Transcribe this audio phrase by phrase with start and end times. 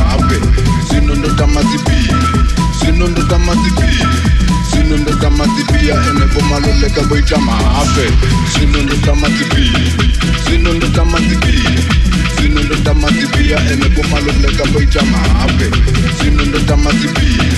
[0.00, 0.36] ngabe
[0.90, 2.14] sinondodama tiphile
[2.80, 4.06] sinondodama tiphile
[4.70, 8.06] sinondodama tipia ene bomaloleka boitamahafe
[8.54, 9.92] sinondodama tiphile
[10.44, 11.82] sinondodama tiphile
[12.36, 15.70] sinondodama tipia ene bomaloleka boitamahafe
[16.20, 17.52] sinondodama tiphile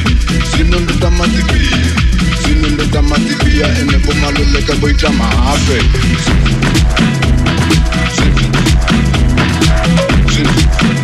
[0.56, 1.90] sinondodama tiphile
[2.44, 5.82] sinondodama tipia ene bomaloleka boitamahafe
[10.34, 11.01] Thank you.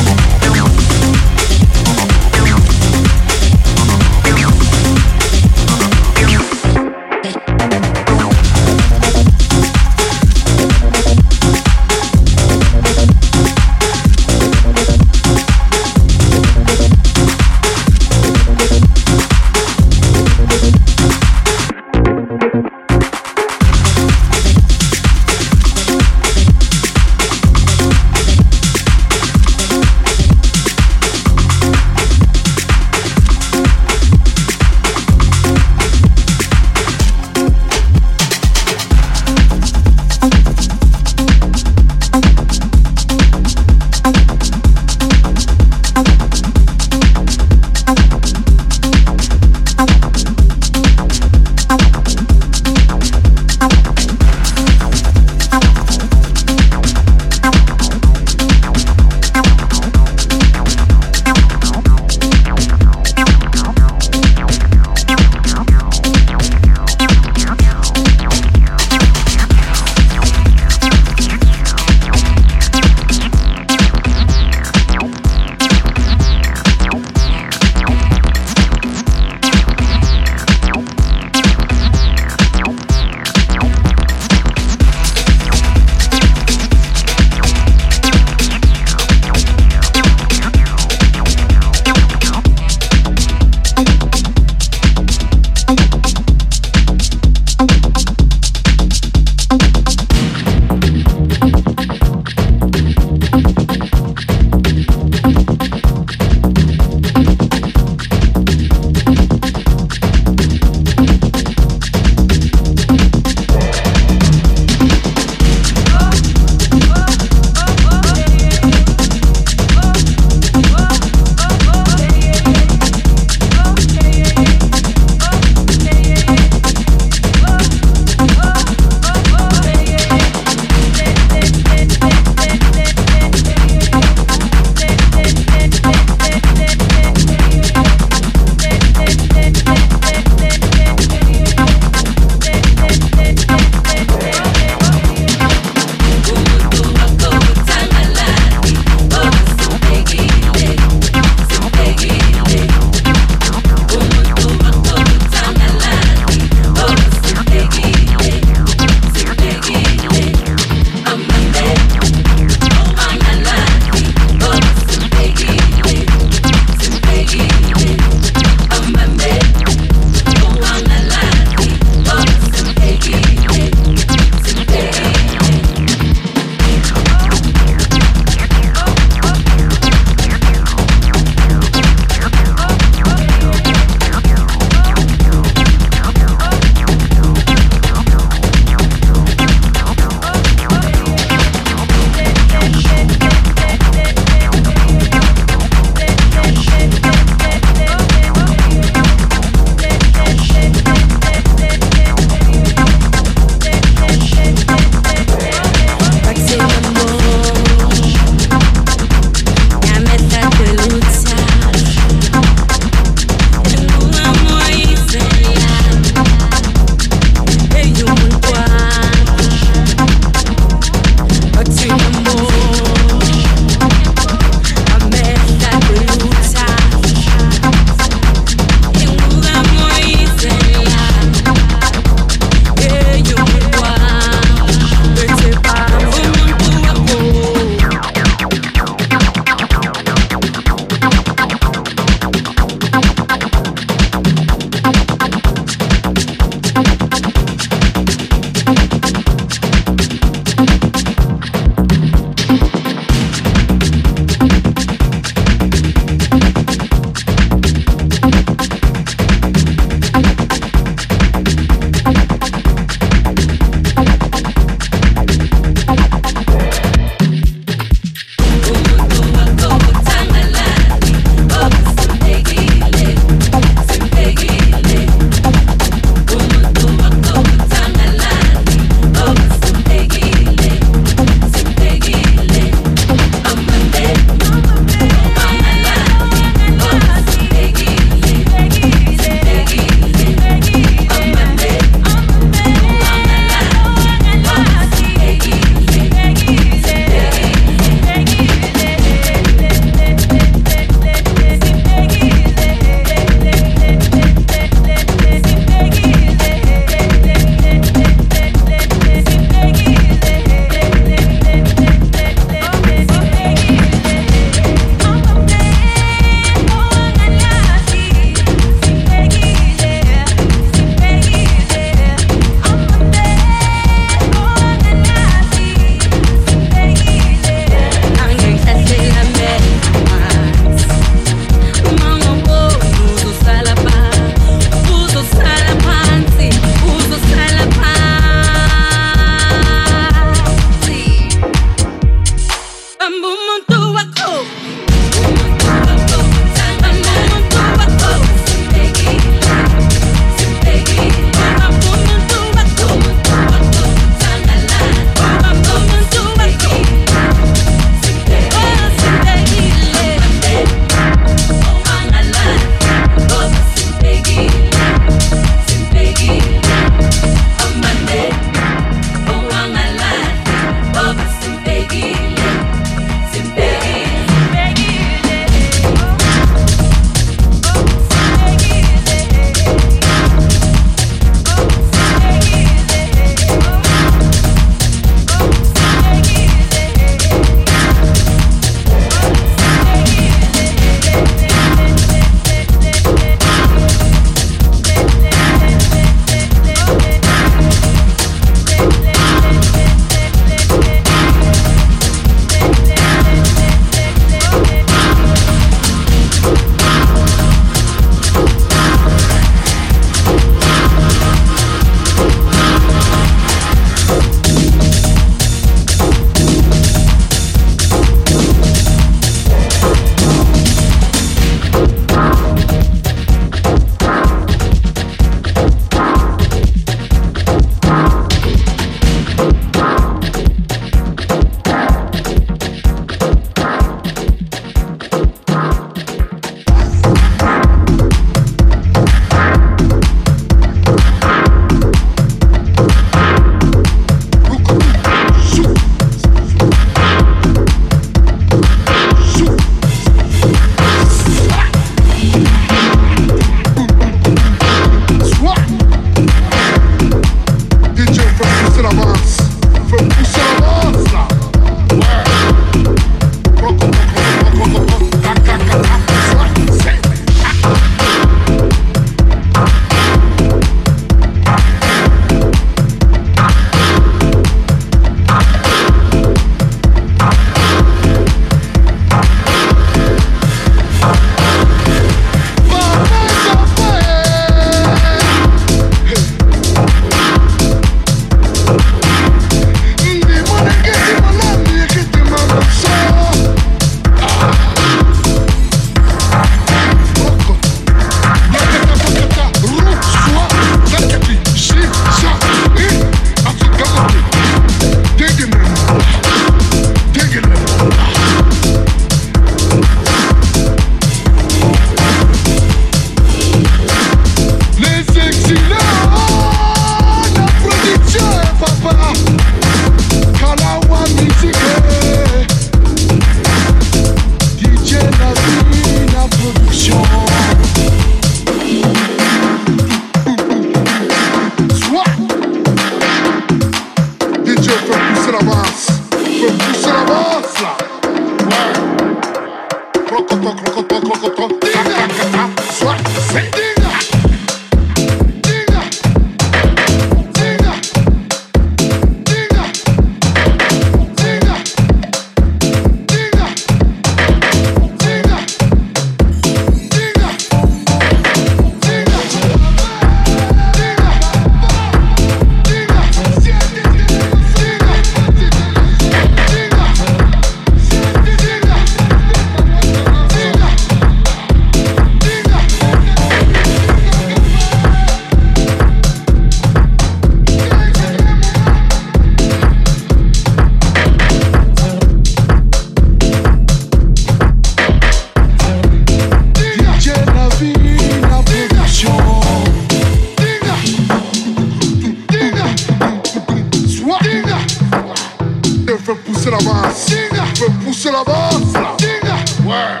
[596.10, 597.06] fais pousser la masse.
[597.06, 598.72] Dinga, fais pousser la masse.
[598.98, 600.00] Dinga, ouais.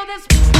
[0.08, 0.57] this.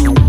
[0.00, 0.23] you.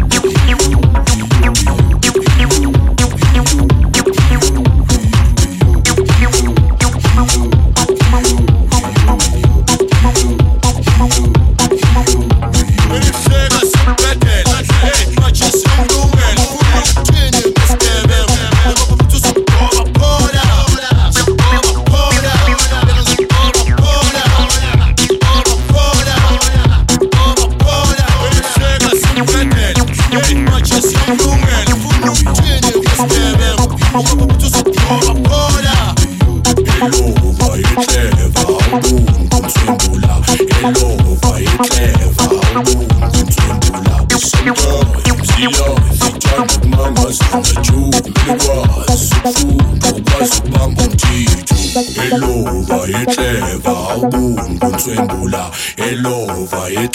[56.70, 56.90] e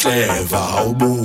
[0.52, 1.19] ao ubu